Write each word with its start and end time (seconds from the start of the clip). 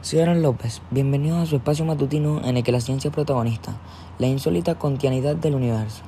Soy 0.00 0.20
Aaron 0.20 0.42
López, 0.42 0.80
bienvenidos 0.92 1.42
a 1.42 1.46
su 1.46 1.56
espacio 1.56 1.84
matutino 1.84 2.40
en 2.44 2.56
el 2.56 2.62
que 2.62 2.70
la 2.70 2.80
ciencia 2.80 3.08
es 3.08 3.14
protagonista, 3.14 3.74
la 4.20 4.28
insólita 4.28 4.76
continuidad 4.76 5.34
del 5.34 5.56
universo. 5.56 6.04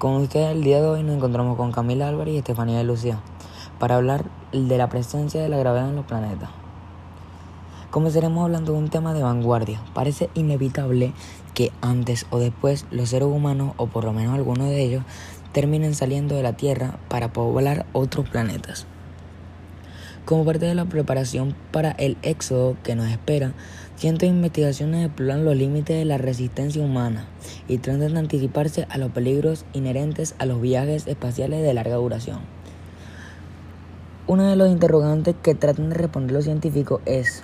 Con 0.00 0.14
ustedes 0.14 0.50
el 0.50 0.64
día 0.64 0.80
de 0.80 0.88
hoy 0.88 1.04
nos 1.04 1.14
encontramos 1.14 1.56
con 1.56 1.70
Camila 1.70 2.08
Álvarez 2.08 2.34
y 2.34 2.38
Estefanía 2.38 2.78
de 2.78 2.84
Lucía 2.84 3.20
para 3.78 3.94
hablar 3.94 4.24
de 4.50 4.76
la 4.76 4.88
presencia 4.88 5.40
de 5.40 5.48
la 5.48 5.56
gravedad 5.56 5.88
en 5.88 5.94
los 5.94 6.04
planetas. 6.04 6.50
Comenzaremos 7.92 8.42
hablando 8.42 8.72
de 8.72 8.78
un 8.78 8.88
tema 8.88 9.14
de 9.14 9.22
vanguardia. 9.22 9.80
Parece 9.94 10.28
inevitable 10.34 11.12
que 11.54 11.70
antes 11.80 12.26
o 12.30 12.40
después 12.40 12.86
los 12.90 13.10
seres 13.10 13.28
humanos, 13.28 13.74
o 13.76 13.86
por 13.86 14.02
lo 14.02 14.12
menos 14.12 14.34
algunos 14.34 14.68
de 14.68 14.82
ellos, 14.82 15.04
terminen 15.52 15.94
saliendo 15.94 16.34
de 16.34 16.42
la 16.42 16.54
Tierra 16.54 16.98
para 17.08 17.32
poblar 17.32 17.86
otros 17.92 18.28
planetas. 18.28 18.88
Como 20.24 20.44
parte 20.44 20.66
de 20.66 20.76
la 20.76 20.84
preparación 20.84 21.56
para 21.72 21.90
el 21.90 22.16
éxodo 22.22 22.76
que 22.84 22.94
nos 22.94 23.10
espera, 23.10 23.54
cientos 23.96 24.20
de 24.20 24.36
investigaciones 24.36 25.06
exploran 25.06 25.44
los 25.44 25.56
límites 25.56 25.96
de 25.96 26.04
la 26.04 26.16
resistencia 26.16 26.80
humana 26.80 27.26
y 27.66 27.78
tratan 27.78 28.12
de 28.12 28.20
anticiparse 28.20 28.86
a 28.88 28.98
los 28.98 29.10
peligros 29.10 29.64
inherentes 29.72 30.36
a 30.38 30.46
los 30.46 30.60
viajes 30.60 31.08
espaciales 31.08 31.62
de 31.62 31.74
larga 31.74 31.96
duración. 31.96 32.38
Uno 34.28 34.48
de 34.48 34.54
los 34.54 34.70
interrogantes 34.70 35.34
que 35.42 35.56
tratan 35.56 35.88
de 35.88 35.96
responder 35.96 36.36
los 36.36 36.44
científicos 36.44 37.02
es 37.04 37.42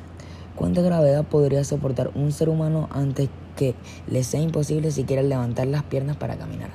¿cuánta 0.55 0.81
gravedad 0.81 1.25
podría 1.25 1.65
soportar 1.65 2.13
un 2.15 2.31
ser 2.31 2.49
humano 2.49 2.89
antes 2.93 3.29
que 3.57 3.75
le 4.07 4.23
sea 4.23 4.41
imposible 4.41 4.93
siquiera 4.93 5.23
levantar 5.23 5.67
las 5.67 5.83
piernas 5.83 6.17
para 6.17 6.37
caminar? 6.37 6.71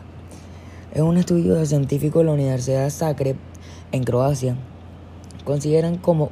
En 0.94 1.06
un 1.06 1.16
estudio 1.16 1.56
de 1.56 1.66
científicos 1.66 2.20
de 2.20 2.26
la 2.26 2.34
Universidad 2.34 2.90
Zagreb, 2.90 3.38
en 3.94 4.04
Croacia, 4.04 4.58
consideran 5.44 5.98
cómo 5.98 6.32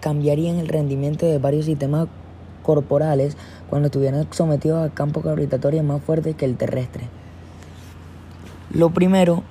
cambiarían 0.00 0.56
el 0.56 0.68
rendimiento 0.68 1.26
de 1.26 1.38
varios 1.38 1.66
sistemas 1.66 2.08
corporales 2.62 3.36
cuando 3.68 3.86
estuvieran 3.86 4.26
sometidos 4.30 4.86
a 4.86 4.94
campos 4.94 5.24
gravitatorios 5.24 5.84
más 5.84 6.02
fuertes 6.02 6.36
que 6.36 6.44
el 6.44 6.56
terrestre. 6.56 7.08
Lo 8.70 8.90
primero 8.90 9.42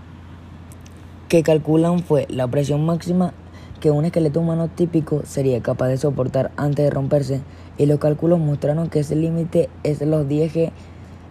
que 1.27 1.43
calculan 1.43 1.99
fue 1.99 2.27
la 2.29 2.47
presión 2.47 2.85
máxima 2.85 3.33
que 3.79 3.91
un 3.91 4.05
esqueleto 4.05 4.39
humano 4.39 4.69
típico 4.69 5.23
sería 5.25 5.61
capaz 5.61 5.87
de 5.87 5.97
soportar 5.97 6.51
antes 6.57 6.85
de 6.85 6.89
romperse 6.89 7.41
y 7.77 7.85
los 7.85 7.99
cálculos 7.99 8.39
mostraron 8.39 8.89
que 8.89 8.99
ese 8.99 9.15
límite 9.15 9.69
es 9.83 10.01
los 10.01 10.27
10 10.27 10.53
G, 10.53 10.71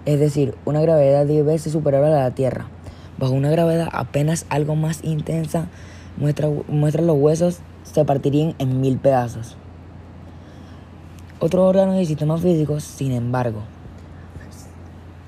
es 0.05 0.21
decir, 0.21 0.55
una 0.65 0.81
gravedad 0.81 1.27
10 1.27 1.45
veces 1.45 1.73
superior 1.73 2.05
a 2.05 2.09
la 2.11 2.17
de 2.17 2.23
la 2.23 2.35
Tierra. 2.35 2.69
Bajo 3.19 3.33
una 3.33 3.51
gravedad 3.51 3.89
apenas 3.93 4.47
algo 4.49 4.77
más 4.77 5.03
intensa, 5.03 5.69
muestra, 6.17 6.49
muestra 6.69 7.03
los 7.03 7.17
huesos 7.17 7.61
se 7.83 8.05
partirían 8.05 8.55
en 8.59 8.81
mil 8.81 8.99
pedazos. 8.99 9.57
Otros 11.39 11.69
órganos 11.69 11.97
del 11.97 12.07
sistema 12.07 12.39
físico, 12.39 12.81
sin 12.81 13.13
embargo, 13.13 13.61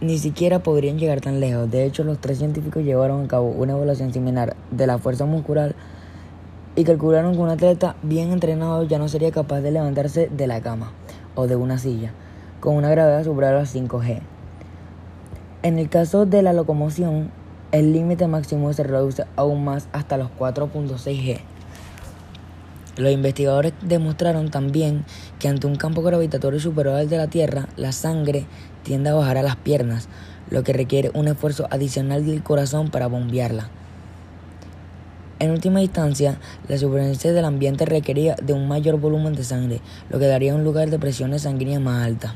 ni 0.00 0.18
siquiera 0.18 0.62
podrían 0.62 0.98
llegar 0.98 1.20
tan 1.20 1.40
lejos. 1.40 1.70
De 1.70 1.84
hecho, 1.84 2.04
los 2.04 2.18
tres 2.18 2.38
científicos 2.38 2.84
llevaron 2.84 3.24
a 3.24 3.28
cabo 3.28 3.48
una 3.48 3.72
evaluación 3.72 4.12
similar 4.12 4.56
de 4.70 4.86
la 4.86 4.98
fuerza 4.98 5.24
muscular 5.24 5.74
y 6.76 6.84
calcularon 6.84 7.34
que 7.34 7.40
un 7.40 7.48
atleta 7.48 7.96
bien 8.02 8.30
entrenado 8.30 8.84
ya 8.84 8.98
no 8.98 9.08
sería 9.08 9.32
capaz 9.32 9.60
de 9.60 9.72
levantarse 9.72 10.28
de 10.28 10.46
la 10.46 10.60
cama 10.60 10.92
o 11.34 11.46
de 11.46 11.56
una 11.56 11.78
silla 11.78 12.12
con 12.60 12.76
una 12.76 12.90
gravedad 12.90 13.24
superior 13.24 13.56
a 13.56 13.62
5G. 13.62 14.20
En 15.62 15.78
el 15.78 15.88
caso 15.88 16.26
de 16.26 16.42
la 16.42 16.52
locomoción, 16.52 17.30
el 17.70 17.92
límite 17.92 18.26
máximo 18.26 18.72
se 18.72 18.82
reduce 18.82 19.24
aún 19.36 19.64
más 19.64 19.88
hasta 19.92 20.16
los 20.16 20.30
4.6G. 20.38 21.40
Los 22.96 23.12
investigadores 23.12 23.74
demostraron 23.82 24.50
también 24.50 25.04
que 25.38 25.48
ante 25.48 25.66
un 25.66 25.76
campo 25.76 26.02
gravitatorio 26.02 26.58
superior 26.58 26.96
al 26.96 27.08
de 27.08 27.18
la 27.18 27.28
Tierra, 27.28 27.68
la 27.76 27.92
sangre 27.92 28.46
tiende 28.82 29.10
a 29.10 29.14
bajar 29.14 29.36
a 29.36 29.42
las 29.42 29.56
piernas, 29.56 30.08
lo 30.50 30.64
que 30.64 30.72
requiere 30.72 31.10
un 31.14 31.28
esfuerzo 31.28 31.68
adicional 31.70 32.26
del 32.26 32.42
corazón 32.42 32.90
para 32.90 33.06
bombearla. 33.06 33.68
En 35.38 35.52
última 35.52 35.82
instancia, 35.82 36.40
la 36.66 36.78
supervivencia 36.78 37.32
del 37.32 37.44
ambiente 37.44 37.84
requería 37.84 38.34
de 38.34 38.54
un 38.54 38.66
mayor 38.66 38.98
volumen 38.98 39.34
de 39.34 39.44
sangre, 39.44 39.80
lo 40.10 40.18
que 40.18 40.26
daría 40.26 40.54
un 40.54 40.64
lugar 40.64 40.90
de 40.90 40.98
presiones 40.98 41.42
sanguíneas 41.42 41.80
más 41.80 42.04
alta. 42.04 42.34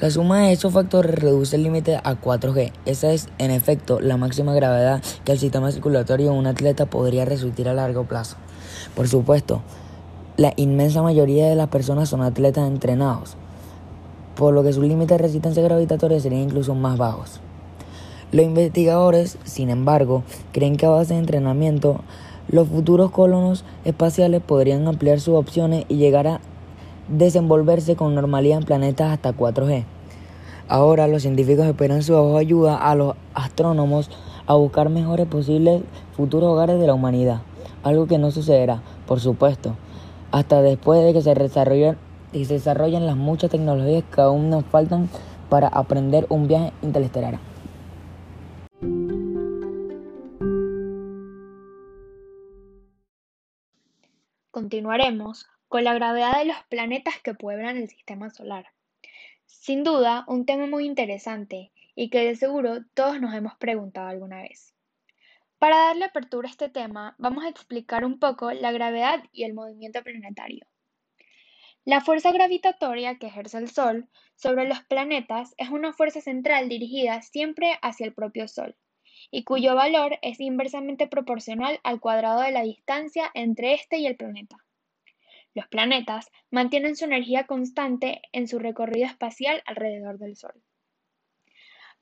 La 0.00 0.10
suma 0.10 0.38
de 0.38 0.52
esos 0.52 0.72
factores 0.72 1.14
reduce 1.14 1.56
el 1.56 1.62
límite 1.62 1.96
a 1.96 2.18
4G. 2.18 2.72
Esa 2.86 3.12
es, 3.12 3.28
en 3.36 3.50
efecto, 3.50 4.00
la 4.00 4.16
máxima 4.16 4.54
gravedad 4.54 5.02
que 5.26 5.32
el 5.32 5.38
sistema 5.38 5.70
circulatorio 5.70 6.32
de 6.32 6.38
un 6.38 6.46
atleta 6.46 6.86
podría 6.86 7.26
resultar 7.26 7.68
a 7.68 7.74
largo 7.74 8.04
plazo. 8.04 8.38
Por 8.96 9.08
supuesto, 9.08 9.60
la 10.38 10.54
inmensa 10.56 11.02
mayoría 11.02 11.50
de 11.50 11.54
las 11.54 11.68
personas 11.68 12.08
son 12.08 12.22
atletas 12.22 12.66
entrenados, 12.66 13.36
por 14.36 14.54
lo 14.54 14.62
que 14.62 14.72
sus 14.72 14.84
límites 14.84 15.18
de 15.18 15.18
resistencia 15.18 15.62
gravitatoria 15.62 16.18
serían 16.18 16.44
incluso 16.44 16.74
más 16.74 16.96
bajos. 16.96 17.40
Los 18.32 18.46
investigadores, 18.46 19.36
sin 19.44 19.68
embargo, 19.68 20.22
creen 20.52 20.78
que 20.78 20.86
a 20.86 20.90
base 20.90 21.12
de 21.12 21.20
entrenamiento, 21.20 22.00
los 22.48 22.68
futuros 22.68 23.10
colonos 23.10 23.66
espaciales 23.84 24.40
podrían 24.40 24.88
ampliar 24.88 25.20
sus 25.20 25.34
opciones 25.34 25.84
y 25.90 25.96
llegar 25.96 26.26
a 26.26 26.40
desenvolverse 27.10 27.96
con 27.96 28.14
normalidad 28.14 28.58
en 28.58 28.64
planetas 28.64 29.12
hasta 29.12 29.32
4G. 29.32 29.84
Ahora 30.68 31.08
los 31.08 31.22
científicos 31.22 31.66
esperan 31.66 32.02
su 32.02 32.36
ayuda 32.36 32.76
a 32.76 32.94
los 32.94 33.16
astrónomos 33.34 34.10
a 34.46 34.54
buscar 34.54 34.88
mejores 34.88 35.26
posibles 35.26 35.82
futuros 36.16 36.50
hogares 36.50 36.78
de 36.78 36.86
la 36.86 36.94
humanidad, 36.94 37.42
algo 37.82 38.06
que 38.06 38.18
no 38.18 38.30
sucederá, 38.30 38.82
por 39.06 39.20
supuesto, 39.20 39.76
hasta 40.30 40.62
después 40.62 41.04
de 41.04 41.12
que 41.12 41.22
se 41.22 41.34
desarrollen, 41.34 41.96
y 42.32 42.44
se 42.44 42.54
desarrollen 42.54 43.06
las 43.06 43.16
muchas 43.16 43.50
tecnologías 43.50 44.04
que 44.14 44.20
aún 44.20 44.50
nos 44.50 44.64
faltan 44.64 45.08
para 45.48 45.66
aprender 45.66 46.26
un 46.28 46.46
viaje 46.46 46.72
interestelar. 46.82 47.40
Continuaremos 54.52 55.46
con 55.70 55.84
la 55.84 55.94
gravedad 55.94 56.36
de 56.36 56.46
los 56.46 56.56
planetas 56.68 57.20
que 57.22 57.32
pueblan 57.32 57.76
el 57.76 57.88
sistema 57.88 58.28
solar. 58.28 58.66
Sin 59.46 59.84
duda, 59.84 60.24
un 60.26 60.44
tema 60.44 60.66
muy 60.66 60.84
interesante 60.84 61.70
y 61.94 62.10
que 62.10 62.24
de 62.24 62.34
seguro 62.34 62.84
todos 62.92 63.20
nos 63.20 63.32
hemos 63.34 63.54
preguntado 63.54 64.08
alguna 64.08 64.42
vez. 64.42 64.74
Para 65.60 65.76
darle 65.76 66.06
apertura 66.06 66.48
a 66.48 66.50
este 66.50 66.70
tema, 66.70 67.14
vamos 67.18 67.44
a 67.44 67.48
explicar 67.48 68.04
un 68.04 68.18
poco 68.18 68.50
la 68.50 68.72
gravedad 68.72 69.22
y 69.30 69.44
el 69.44 69.54
movimiento 69.54 70.02
planetario. 70.02 70.66
La 71.84 72.00
fuerza 72.00 72.32
gravitatoria 72.32 73.18
que 73.18 73.28
ejerce 73.28 73.58
el 73.58 73.70
Sol 73.70 74.08
sobre 74.34 74.66
los 74.66 74.82
planetas 74.82 75.54
es 75.56 75.68
una 75.68 75.92
fuerza 75.92 76.20
central 76.20 76.68
dirigida 76.68 77.22
siempre 77.22 77.78
hacia 77.80 78.06
el 78.06 78.12
propio 78.12 78.48
Sol 78.48 78.74
y 79.30 79.44
cuyo 79.44 79.76
valor 79.76 80.18
es 80.22 80.40
inversamente 80.40 81.06
proporcional 81.06 81.78
al 81.84 82.00
cuadrado 82.00 82.40
de 82.40 82.50
la 82.50 82.62
distancia 82.62 83.30
entre 83.34 83.74
éste 83.74 83.98
y 83.98 84.06
el 84.06 84.16
planeta. 84.16 84.56
Los 85.54 85.66
planetas 85.66 86.30
mantienen 86.50 86.96
su 86.96 87.04
energía 87.04 87.46
constante 87.46 88.22
en 88.32 88.46
su 88.46 88.58
recorrido 88.58 89.06
espacial 89.06 89.62
alrededor 89.66 90.18
del 90.18 90.36
Sol. 90.36 90.62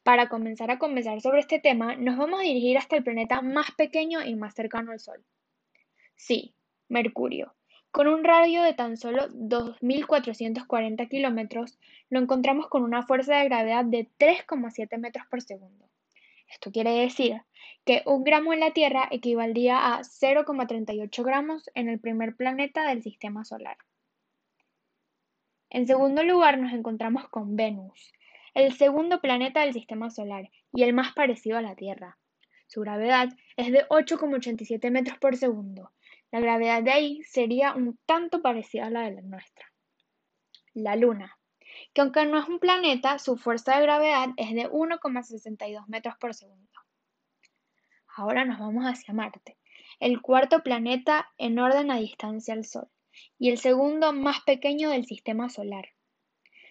Para 0.03 0.29
comenzar 0.29 0.71
a 0.71 0.79
conversar 0.79 1.21
sobre 1.21 1.41
este 1.41 1.59
tema, 1.59 1.97
nos 1.97 2.17
vamos 2.17 2.41
a 2.41 2.45
dirigir 2.45 2.79
hasta 2.79 2.97
el 2.97 3.05
planeta 3.05 3.43
más 3.43 3.71
pequeño 3.73 4.23
y 4.25 4.35
más 4.37 4.55
cercano 4.55 4.93
al 4.93 5.01
Sol. 5.01 5.25
Sí, 6.15 6.55
Mercurio. 6.89 7.55
Con 7.91 8.07
un 8.07 8.23
radio 8.23 8.63
de 8.63 8.75
tan 8.75 8.97
solo 8.97 9.29
2.440 9.29 11.09
kilómetros, 11.09 11.79
lo 12.11 12.21
encontramos 12.21 12.69
con 12.69 12.83
una 12.83 13.03
fuerza 13.03 13.37
de 13.37 13.45
gravedad 13.45 13.85
de 13.85 14.09
3,7 14.19 14.99
metros 14.99 15.27
por 15.31 15.41
segundo. 15.41 15.89
Esto 16.49 16.73
quiere 16.73 16.91
decir 16.93 17.43
que 17.85 18.03
un 18.07 18.25
gramo 18.25 18.53
en 18.53 18.61
la 18.61 18.73
Tierra 18.73 19.09
equivaldría 19.11 19.95
a 19.95 20.01
0,38 20.01 21.25
gramos 21.25 21.71
en 21.75 21.89
el 21.89 22.01
primer 22.01 22.37
planeta 22.37 22.87
del 22.89 23.03
sistema 23.03 23.45
solar. 23.45 23.77
En 25.71 25.87
segundo 25.87 26.23
lugar 26.23 26.59
nos 26.59 26.73
encontramos 26.73 27.29
con 27.29 27.57
Venus, 27.57 28.13
el 28.55 28.73
segundo 28.73 29.21
planeta 29.21 29.61
del 29.61 29.75
sistema 29.75 30.11
solar 30.11 30.51
y 30.73 30.83
el 30.83 30.93
más 30.93 31.13
parecido 31.13 31.59
a 31.59 31.63
la 31.63 31.77
Tierra. 31.77 32.19
Su 32.67 32.81
gravedad 32.81 33.29
es 33.57 33.73
de 33.73 33.87
8,87 33.89 34.91
metros 34.91 35.19
por 35.19 35.37
segundo. 35.37 35.93
La 36.31 36.41
gravedad 36.41 36.83
de 36.83 36.91
ahí 36.91 37.23
sería 37.23 37.75
un 37.75 37.99
tanto 38.05 38.43
parecida 38.43 38.87
a 38.87 38.91
la 38.91 39.03
de 39.03 39.13
la 39.13 39.23
nuestra. 39.23 39.73
La 40.75 40.97
Luna 40.97 41.38
que 41.93 42.01
aunque 42.01 42.27
no 42.27 42.39
es 42.39 42.49
un 42.49 42.59
planeta, 42.59 43.19
su 43.19 43.37
fuerza 43.37 43.77
de 43.77 43.83
gravedad 43.83 44.29
es 44.37 44.55
de 44.55 44.69
1,62 44.71 45.87
metros 45.87 46.17
por 46.19 46.35
segundo. 46.35 46.71
Ahora 48.17 48.45
nos 48.45 48.59
vamos 48.59 48.85
hacia 48.85 49.15
Marte, 49.15 49.57
el 50.01 50.21
cuarto 50.21 50.63
planeta 50.63 51.31
en 51.39 51.59
orden 51.59 51.91
a 51.91 51.99
distancia 51.99 52.55
al 52.55 52.65
Sol 52.65 52.89
y 53.39 53.51
el 53.51 53.59
segundo 53.59 54.13
más 54.13 54.41
pequeño 54.41 54.91
del 54.91 55.07
sistema 55.07 55.49
solar. 55.49 55.91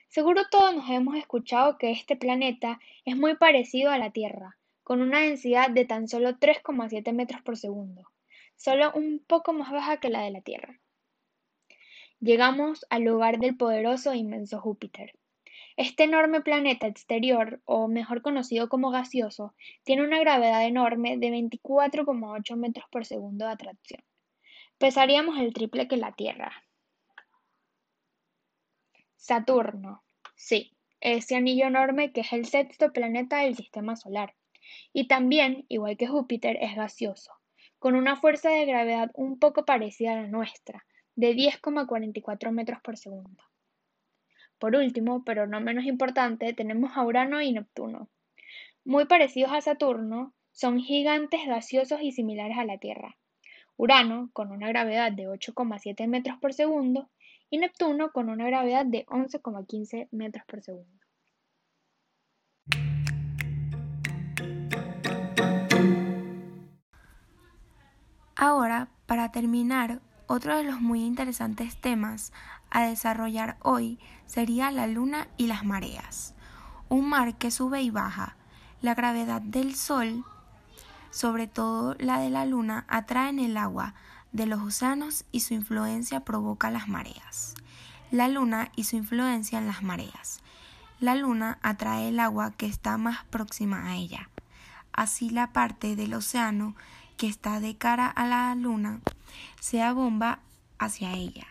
Seguro 0.09 0.43
todos 0.49 0.75
nos 0.75 0.89
hemos 0.89 1.15
escuchado 1.15 1.77
que 1.77 1.91
este 1.91 2.15
planeta 2.15 2.79
es 3.03 3.17
muy 3.17 3.35
parecido 3.35 3.91
a 3.91 3.97
la 3.97 4.11
Tierra, 4.11 4.57
con 4.83 5.01
una 5.01 5.19
densidad 5.19 5.69
de 5.69 5.85
tan 5.85 6.07
solo 6.07 6.31
3,7 6.39 7.13
metros 7.13 7.41
por 7.41 7.57
segundo. 7.57 8.03
solo 8.55 8.91
un 8.95 9.19
poco 9.19 9.53
más 9.53 9.71
baja 9.71 9.97
que 9.97 10.09
la 10.09 10.21
de 10.23 10.31
la 10.31 10.41
Tierra. 10.41 10.79
Llegamos 12.19 12.83
al 12.89 13.03
lugar 13.03 13.37
del 13.37 13.55
poderoso 13.55 14.11
e 14.11 14.17
inmenso 14.17 14.59
Júpiter. 14.59 15.13
Este 15.75 16.05
enorme 16.05 16.41
planeta 16.41 16.87
exterior, 16.87 17.61
o 17.65 17.87
mejor 17.87 18.23
conocido 18.23 18.69
como 18.69 18.89
gaseoso, 18.89 19.53
tiene 19.83 20.03
una 20.03 20.19
gravedad 20.19 20.65
enorme 20.65 21.17
de 21.17 21.29
24,8 21.29 22.55
metros 22.55 22.85
por 22.89 23.05
segundo 23.05 23.45
de 23.45 23.51
atracción. 23.51 24.03
Pesaríamos 24.79 25.37
el 25.39 25.53
triple 25.53 25.87
que 25.87 25.97
la 25.97 26.11
Tierra. 26.13 26.51
Saturno. 29.15 30.03
Sí, 30.35 30.75
ese 31.01 31.35
anillo 31.35 31.67
enorme 31.67 32.11
que 32.11 32.21
es 32.21 32.33
el 32.33 32.45
sexto 32.45 32.91
planeta 32.91 33.43
del 33.43 33.55
sistema 33.55 33.95
solar. 33.95 34.33
Y 34.91 35.07
también, 35.07 35.65
igual 35.69 35.97
que 35.97 36.07
Júpiter, 36.07 36.57
es 36.61 36.75
gaseoso, 36.75 37.31
con 37.77 37.93
una 37.93 38.15
fuerza 38.15 38.49
de 38.49 38.65
gravedad 38.65 39.11
un 39.13 39.37
poco 39.37 39.65
parecida 39.65 40.13
a 40.13 40.21
la 40.21 40.27
nuestra, 40.27 40.83
de 41.17 41.35
10,44 41.35 42.51
metros 42.51 42.79
por 42.81 42.95
segundo. 42.95 43.43
Por 44.59 44.75
último, 44.75 45.23
pero 45.25 45.47
no 45.47 45.59
menos 45.59 45.85
importante, 45.85 46.53
tenemos 46.53 46.91
a 46.95 47.03
Urano 47.03 47.41
y 47.41 47.51
Neptuno. 47.51 48.07
Muy 48.85 49.05
parecidos 49.05 49.51
a 49.51 49.61
Saturno, 49.61 50.33
son 50.51 50.79
gigantes 50.79 51.41
gaseosos 51.47 52.01
y 52.03 52.11
similares 52.11 52.57
a 52.59 52.65
la 52.65 52.77
Tierra. 52.77 53.17
Urano, 53.77 54.29
con 54.31 54.51
una 54.51 54.67
gravedad 54.67 55.11
de 55.11 55.27
8,7 55.27 56.07
metros 56.07 56.37
por 56.39 56.53
segundo, 56.53 57.09
y 57.49 57.57
Neptuno 57.57 58.11
con 58.11 58.29
una 58.29 58.45
gravedad 58.45 58.85
de 58.85 59.05
11,15 59.07 60.09
metros 60.11 60.45
por 60.45 60.61
segundo. 60.61 60.97
Ahora, 68.35 68.91
para 69.07 69.31
terminar, 69.31 69.99
otro 70.27 70.57
de 70.57 70.63
los 70.63 70.81
muy 70.81 71.03
interesantes 71.03 71.79
temas 71.79 72.33
a 72.69 72.83
desarrollar 72.83 73.57
hoy 73.61 73.97
sería 74.25 74.71
la 74.71 74.85
luna 74.87 75.27
y 75.37 75.47
las 75.47 75.63
mareas. 75.63 76.35
Un 76.89 77.09
mar 77.09 77.35
que 77.35 77.49
sube 77.49 77.81
y 77.81 77.89
baja. 77.89 78.35
La 78.81 78.93
gravedad 78.93 79.41
del 79.41 79.75
Sol, 79.75 80.23
sobre 81.09 81.47
todo 81.47 81.95
la 81.97 82.19
de 82.19 82.29
la 82.29 82.45
luna, 82.45 82.85
atrae 82.87 83.29
en 83.29 83.39
el 83.39 83.57
agua, 83.57 83.95
de 84.33 84.45
los 84.45 84.61
océanos 84.61 85.25
y 85.31 85.39
su 85.39 85.53
influencia 85.53 86.19
provoca 86.19 86.69
las 86.69 86.87
mareas. 86.87 87.55
La 88.11 88.27
luna 88.27 88.69
y 88.75 88.83
su 88.83 88.97
influencia 88.97 89.57
en 89.57 89.67
las 89.67 89.81
mareas. 89.81 90.41
La 90.99 91.15
luna 91.15 91.57
atrae 91.61 92.09
el 92.09 92.19
agua 92.19 92.51
que 92.51 92.65
está 92.65 92.97
más 92.97 93.23
próxima 93.25 93.87
a 93.87 93.95
ella. 93.95 94.29
Así 94.91 95.29
la 95.29 95.53
parte 95.53 95.95
del 95.95 96.13
océano 96.13 96.75
que 97.17 97.27
está 97.27 97.59
de 97.59 97.75
cara 97.75 98.07
a 98.07 98.27
la 98.27 98.55
luna 98.55 99.01
se 99.59 99.81
abomba 99.81 100.39
hacia 100.77 101.13
ella. 101.13 101.47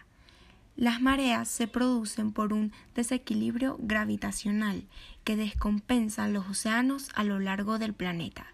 Las 0.76 1.00
mareas 1.00 1.48
se 1.48 1.66
producen 1.66 2.32
por 2.32 2.52
un 2.52 2.72
desequilibrio 2.94 3.76
gravitacional 3.80 4.84
que 5.24 5.36
descompensa 5.36 6.28
los 6.28 6.48
océanos 6.48 7.08
a 7.14 7.24
lo 7.24 7.40
largo 7.40 7.78
del 7.78 7.94
planeta. 7.94 8.46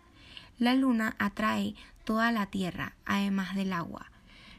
La 0.59 0.75
luna 0.75 1.17
atrae 1.19 1.75
toda 2.05 2.33
la 2.33 2.47
Tierra, 2.47 2.95
además 3.05 3.55
del 3.55 3.73
agua. 3.73 4.07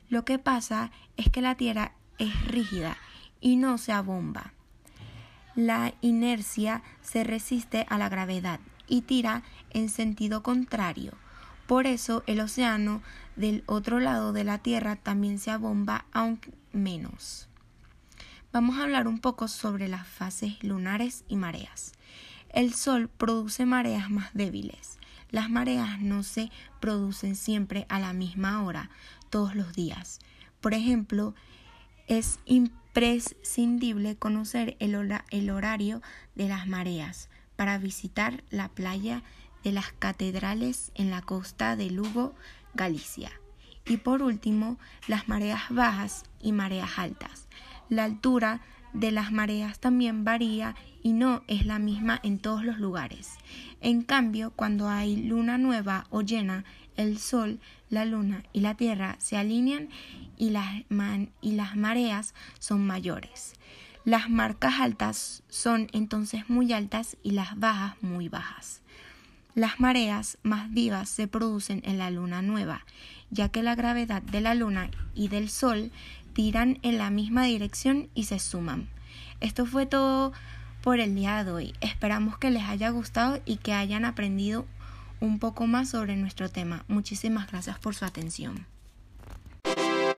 Lo 0.09 0.25
que 0.25 0.39
pasa 0.39 0.91
es 1.17 1.29
que 1.29 1.41
la 1.41 1.55
Tierra 1.55 1.93
es 2.17 2.45
rígida 2.47 2.97
y 3.39 3.55
no 3.55 3.77
se 3.77 3.93
abomba. 3.93 4.53
La 5.55 5.93
inercia 6.01 6.83
se 7.01 7.23
resiste 7.23 7.85
a 7.89 7.97
la 7.97 8.09
gravedad 8.09 8.59
y 8.87 9.01
tira 9.01 9.43
en 9.71 9.89
sentido 9.89 10.43
contrario. 10.43 11.22
Por 11.67 11.87
eso 11.87 12.23
el 12.27 12.39
océano 12.39 13.01
del 13.35 13.63
otro 13.65 13.99
lado 13.99 14.33
de 14.33 14.43
la 14.43 14.57
Tierra 14.57 14.95
también 14.95 15.39
se 15.39 15.51
abomba, 15.51 16.05
aunque 16.11 16.53
menos. 16.71 17.47
Vamos 18.51 18.77
a 18.77 18.83
hablar 18.83 19.07
un 19.07 19.19
poco 19.19 19.47
sobre 19.47 19.87
las 19.87 20.07
fases 20.07 20.63
lunares 20.63 21.23
y 21.27 21.37
mareas. 21.37 21.93
El 22.49 22.73
Sol 22.73 23.09
produce 23.09 23.65
mareas 23.65 24.11
más 24.11 24.31
débiles. 24.33 24.99
Las 25.31 25.49
mareas 25.49 25.99
no 25.99 26.21
se 26.21 26.51
producen 26.79 27.35
siempre 27.35 27.87
a 27.89 27.99
la 27.99 28.13
misma 28.13 28.63
hora, 28.63 28.91
todos 29.31 29.55
los 29.55 29.73
días. 29.73 30.19
Por 30.61 30.75
ejemplo, 30.75 31.33
es 32.07 32.39
imprescindible 32.45 34.15
conocer 34.15 34.77
el, 34.79 35.19
el 35.31 35.49
horario 35.49 36.03
de 36.35 36.47
las 36.47 36.67
mareas 36.67 37.29
para 37.55 37.79
visitar 37.79 38.43
la 38.51 38.69
playa 38.69 39.23
de 39.63 39.71
las 39.71 39.91
catedrales 39.93 40.91
en 40.95 41.09
la 41.09 41.21
costa 41.21 41.75
de 41.75 41.89
Lugo, 41.89 42.35
Galicia. 42.73 43.31
Y 43.85 43.97
por 43.97 44.21
último, 44.21 44.77
las 45.07 45.27
mareas 45.27 45.63
bajas 45.69 46.23
y 46.41 46.51
mareas 46.51 46.97
altas. 46.97 47.47
La 47.89 48.05
altura 48.05 48.61
de 48.93 49.11
las 49.11 49.31
mareas 49.31 49.79
también 49.79 50.23
varía 50.23 50.75
y 51.01 51.13
no 51.13 51.43
es 51.47 51.65
la 51.65 51.79
misma 51.79 52.19
en 52.23 52.39
todos 52.39 52.63
los 52.63 52.79
lugares. 52.79 53.31
En 53.81 54.03
cambio, 54.03 54.51
cuando 54.55 54.87
hay 54.87 55.17
luna 55.17 55.57
nueva 55.57 56.05
o 56.09 56.21
llena, 56.21 56.63
el 56.95 57.17
Sol, 57.17 57.59
la 57.89 58.05
Luna 58.05 58.43
y 58.53 58.61
la 58.61 58.75
Tierra 58.75 59.15
se 59.19 59.37
alinean 59.37 59.89
y 60.37 60.51
las, 60.51 60.83
y 61.41 61.51
las 61.53 61.75
mareas 61.75 62.33
son 62.59 62.85
mayores. 62.85 63.53
Las 64.05 64.29
marcas 64.29 64.75
altas 64.79 65.43
son 65.49 65.87
entonces 65.93 66.49
muy 66.49 66.73
altas 66.73 67.17
y 67.23 67.31
las 67.31 67.57
bajas 67.57 67.95
muy 68.01 68.29
bajas. 68.29 68.81
Las 69.55 69.79
mareas 69.79 70.39
más 70.41 70.71
vivas 70.71 71.09
se 71.09 71.27
producen 71.27 71.81
en 71.85 71.99
la 71.99 72.09
luna 72.09 72.41
nueva, 72.41 72.85
ya 73.29 73.49
que 73.49 73.61
la 73.61 73.75
gravedad 73.75 74.23
de 74.23 74.41
la 74.41 74.55
luna 74.55 74.89
y 75.13 75.27
del 75.27 75.47
sol 75.47 75.91
tiran 76.33 76.79
en 76.81 76.97
la 76.97 77.11
misma 77.11 77.43
dirección 77.43 78.09
y 78.15 78.23
se 78.23 78.39
suman. 78.39 78.89
Esto 79.41 79.67
fue 79.67 79.85
todo 79.85 80.33
por 80.81 80.99
el 80.99 81.13
día 81.13 81.43
de 81.43 81.51
hoy. 81.51 81.73
Esperamos 81.81 82.39
que 82.39 82.49
les 82.49 82.63
haya 82.63 82.89
gustado 82.89 83.41
y 83.45 83.57
que 83.57 83.73
hayan 83.73 84.05
aprendido 84.05 84.65
un 85.19 85.37
poco 85.37 85.67
más 85.67 85.89
sobre 85.89 86.15
nuestro 86.15 86.49
tema. 86.49 86.83
Muchísimas 86.87 87.51
gracias 87.51 87.77
por 87.77 87.93
su 87.93 88.05
atención. 88.05 88.72